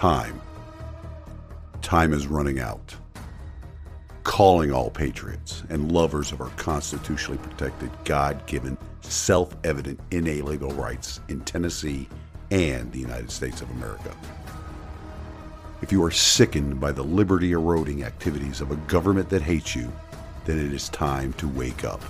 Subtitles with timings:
[0.00, 0.40] time.
[1.82, 2.96] Time is running out.
[4.22, 11.20] Calling all patriots and lovers of our constitutionally protected, God given, self evident, inalienable rights
[11.28, 12.08] in Tennessee
[12.50, 14.16] and the United States of America.
[15.82, 19.92] If you are sickened by the liberty eroding activities of a government that hates you,
[20.46, 22.00] then it is time to wake up.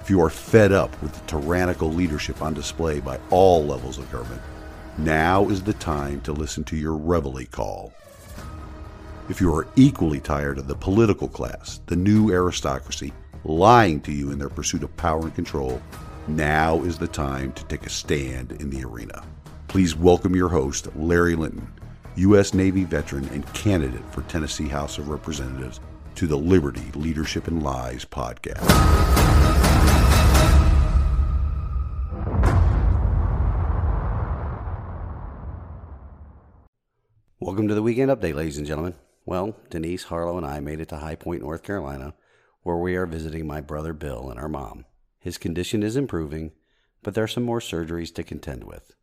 [0.00, 4.10] If you are fed up with the tyrannical leadership on display by all levels of
[4.10, 4.42] government,
[4.98, 7.92] now is the time to listen to your reveille call.
[9.28, 13.12] If you are equally tired of the political class, the new aristocracy,
[13.44, 15.80] lying to you in their pursuit of power and control,
[16.26, 19.22] now is the time to take a stand in the arena.
[19.68, 21.72] Please welcome your host, Larry Linton,
[22.16, 22.52] U.S.
[22.52, 25.78] Navy veteran and candidate for Tennessee House of Representatives,
[26.16, 29.27] to the Liberty, Leadership, and Lies podcast.
[37.40, 38.96] Welcome to the weekend update, ladies and gentlemen.
[39.24, 42.14] Well, Denise, Harlow, and I made it to High Point, North Carolina,
[42.64, 44.86] where we are visiting my brother Bill and our mom.
[45.20, 46.50] His condition is improving,
[47.04, 48.96] but there are some more surgeries to contend with.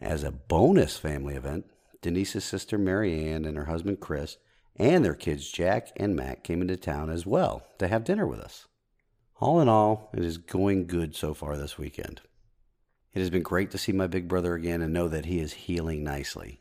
[0.00, 1.66] As a bonus family event,
[2.02, 4.36] Denise's sister Mary Ann and her husband Chris
[4.74, 8.40] and their kids Jack and Matt came into town as well to have dinner with
[8.40, 8.66] us.
[9.36, 12.20] All in all, it is going good so far this weekend.
[13.12, 15.52] It has been great to see my big brother again and know that he is
[15.52, 16.58] healing nicely.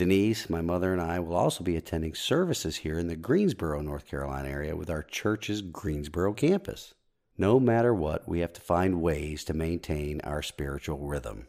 [0.00, 4.06] Denise, my mother, and I will also be attending services here in the Greensboro, North
[4.06, 6.94] Carolina area with our church's Greensboro campus.
[7.36, 11.48] No matter what, we have to find ways to maintain our spiritual rhythm.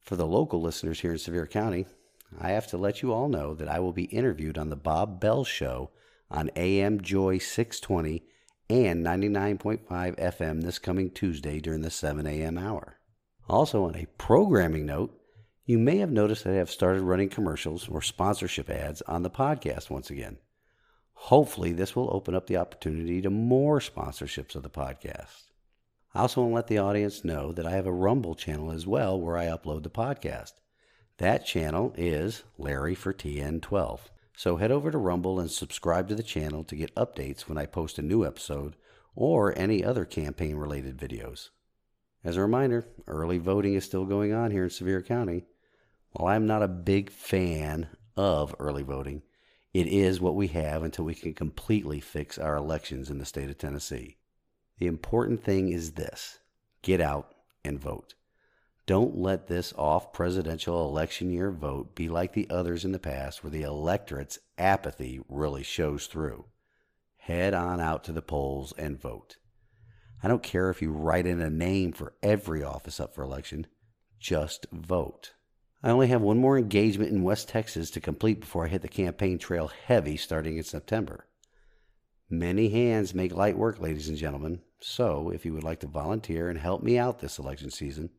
[0.00, 1.86] For the local listeners here in Sevier County,
[2.40, 5.20] I have to let you all know that I will be interviewed on the Bob
[5.20, 5.92] Bell Show
[6.32, 8.24] on AM Joy 620
[8.68, 9.86] and 99.5
[10.18, 12.58] FM this coming Tuesday during the 7 a.m.
[12.58, 12.98] hour.
[13.48, 15.14] Also, on a programming note,
[15.68, 19.28] you may have noticed that I have started running commercials or sponsorship ads on the
[19.28, 20.38] podcast once again.
[21.12, 25.50] Hopefully, this will open up the opportunity to more sponsorships of the podcast.
[26.14, 28.86] I also want to let the audience know that I have a Rumble channel as
[28.86, 30.52] well where I upload the podcast.
[31.18, 34.00] That channel is Larry for TN12.
[34.38, 37.66] So head over to Rumble and subscribe to the channel to get updates when I
[37.66, 38.74] post a new episode
[39.14, 41.50] or any other campaign related videos.
[42.24, 45.44] As a reminder, early voting is still going on here in Sevier County.
[46.12, 49.22] While I'm not a big fan of early voting,
[49.74, 53.50] it is what we have until we can completely fix our elections in the state
[53.50, 54.16] of Tennessee.
[54.78, 56.38] The important thing is this
[56.82, 58.14] get out and vote.
[58.86, 63.44] Don't let this off presidential election year vote be like the others in the past
[63.44, 66.46] where the electorate's apathy really shows through.
[67.18, 69.36] Head on out to the polls and vote.
[70.22, 73.66] I don't care if you write in a name for every office up for election,
[74.18, 75.34] just vote.
[75.82, 78.88] I only have one more engagement in West Texas to complete before I hit the
[78.88, 81.28] campaign trail heavy starting in September.
[82.28, 86.50] Many hands make light work, ladies and gentlemen, so if you would like to volunteer
[86.50, 88.10] and help me out this election season,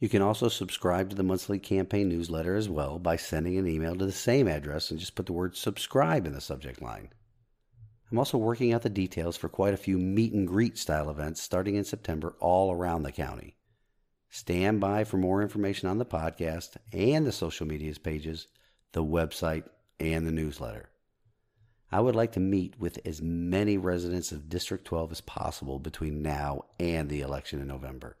[0.00, 3.94] You can also subscribe to the monthly campaign newsletter as well by sending an email
[3.94, 7.10] to the same address and just put the word subscribe in the subject line.
[8.10, 11.42] I'm also working out the details for quite a few meet and greet style events
[11.42, 13.58] starting in September all around the county.
[14.30, 18.46] Stand by for more information on the podcast and the social medias pages,
[18.92, 19.64] the website,
[20.00, 20.88] and the newsletter.
[21.92, 26.22] I would like to meet with as many residents of District 12 as possible between
[26.22, 28.16] now and the election in November.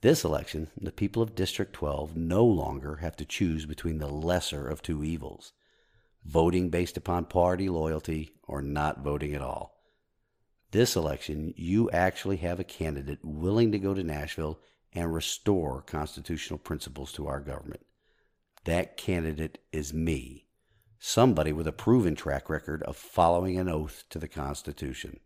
[0.00, 4.66] This election, the people of District 12 no longer have to choose between the lesser
[4.66, 5.52] of two evils
[6.24, 9.82] voting based upon party loyalty or not voting at all.
[10.70, 14.60] This election, you actually have a candidate willing to go to Nashville
[14.92, 17.84] and restore constitutional principles to our government.
[18.64, 20.46] That candidate is me,
[21.02, 25.18] somebody with a proven track record of following an oath to the Constitution.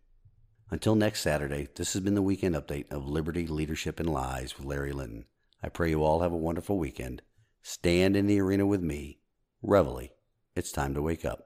[0.71, 4.65] Until next Saturday, this has been the weekend update of Liberty, Leadership, and Lies with
[4.65, 5.25] Larry Linton.
[5.61, 7.21] I pray you all have a wonderful weekend.
[7.61, 9.19] Stand in the arena with me.
[9.61, 10.09] Reveille.
[10.55, 11.43] It's time to wake up.